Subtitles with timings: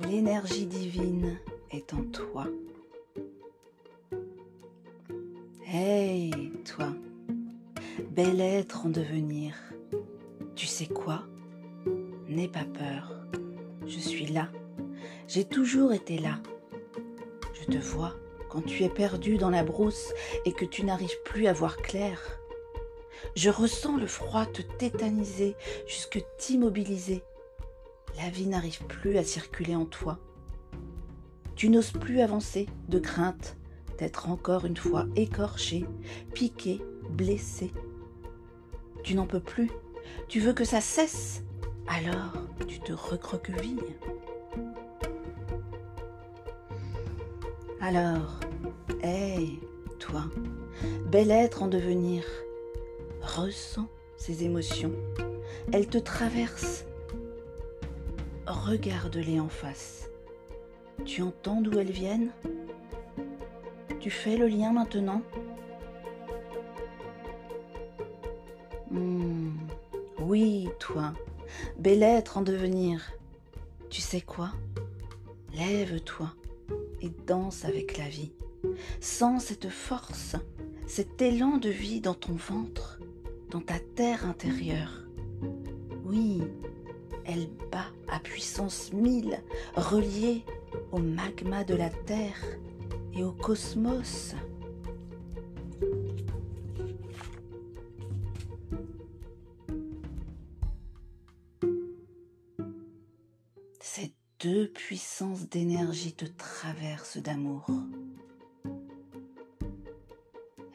[0.00, 1.38] L'énergie divine
[1.70, 2.48] est en toi.
[5.64, 6.32] Hey,
[6.64, 6.88] toi,
[8.10, 9.54] bel être en devenir.
[10.56, 11.22] Tu sais quoi?
[12.28, 13.12] N'aie pas peur.
[13.86, 14.48] Je suis là.
[15.28, 16.40] J'ai toujours été là.
[17.52, 18.16] Je te vois
[18.48, 20.12] quand tu es perdu dans la brousse
[20.44, 22.20] et que tu n'arrives plus à voir clair.
[23.36, 25.54] Je ressens le froid te tétaniser
[25.86, 27.22] jusque t'immobiliser.
[28.16, 30.18] La vie n'arrive plus à circuler en toi.
[31.56, 33.56] Tu n'oses plus avancer de crainte
[33.98, 35.84] d'être encore une fois écorché,
[36.32, 37.72] piqué, blessé.
[39.02, 39.70] Tu n'en peux plus,
[40.28, 41.42] tu veux que ça cesse,
[41.86, 42.32] alors
[42.66, 43.96] tu te recroquevilles.
[47.80, 48.40] Alors,
[49.02, 49.60] hé,
[49.98, 50.24] toi,
[51.06, 52.24] bel être en devenir,
[53.20, 54.92] ressens ces émotions.
[55.72, 56.86] Elles te traversent.
[58.46, 60.08] Regarde-les en face.
[61.04, 62.30] Tu entends d'où elles viennent?
[64.00, 65.22] Tu fais le lien maintenant?
[68.90, 69.50] Hmm,
[70.20, 71.14] Oui, toi,
[71.78, 73.12] bel être en devenir.
[73.88, 74.50] Tu sais quoi?
[75.54, 76.30] Lève-toi
[77.00, 78.32] et danse avec la vie.
[79.00, 80.36] Sens cette force,
[80.86, 82.98] cet élan de vie dans ton ventre,
[83.50, 85.04] dans ta terre intérieure.
[86.04, 86.42] Oui,
[87.24, 89.42] elle bat à puissance mille,
[89.76, 90.44] reliée
[90.92, 92.40] au magma de la terre
[93.14, 94.34] et au cosmos.
[103.80, 107.66] Ces deux puissances d'énergie te traversent d'amour.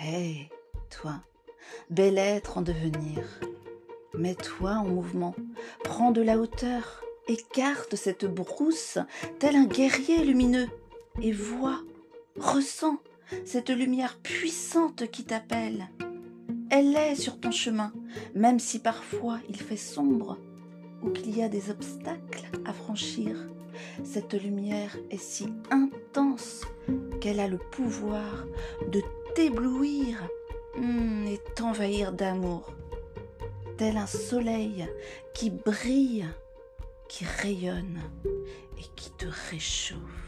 [0.00, 0.50] Hé,
[0.90, 1.22] toi,
[1.90, 3.24] bel être en devenir,
[4.18, 5.34] mets-toi en mouvement,
[5.82, 8.98] prends de la hauteur, écarte cette brousse
[9.38, 10.68] tel un guerrier lumineux
[11.20, 11.80] et vois,
[12.38, 12.98] ressens
[13.44, 15.88] cette lumière puissante qui t'appelle.
[16.70, 17.92] Elle est sur ton chemin,
[18.34, 20.38] même si parfois il fait sombre
[21.02, 23.36] ou qu'il y a des obstacles à franchir.
[24.02, 26.62] Cette lumière est si intense
[27.20, 28.46] qu'elle a le pouvoir
[28.90, 29.02] de
[29.34, 30.22] t'éblouir
[30.76, 32.72] hmm, et t'envahir d'amour,
[33.76, 34.86] tel un soleil
[35.34, 36.26] qui brille,
[37.08, 38.00] qui rayonne
[38.78, 40.23] et qui te réchauffe.